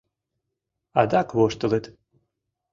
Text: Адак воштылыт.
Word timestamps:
Адак 0.99 1.27
воштылыт. 1.37 1.85